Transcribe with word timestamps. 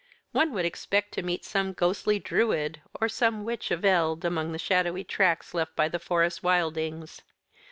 One 0.31 0.51
would 0.53 0.65
expect 0.65 1.11
to 1.11 1.21
meet 1.21 1.45
some 1.45 1.73
ghostly 1.73 2.17
Druid, 2.17 2.81
or 2.99 3.07
some 3.07 3.43
witch 3.45 3.69
of 3.69 3.85
eld, 3.85 4.25
among 4.25 4.51
the 4.51 4.57
shadowy 4.57 5.03
tracks 5.03 5.53
left 5.53 5.75
by 5.75 5.89
the 5.89 5.99
forest 5.99 6.41
wildings. 6.41 7.21